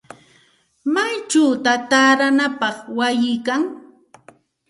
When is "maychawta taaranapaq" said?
0.93-2.77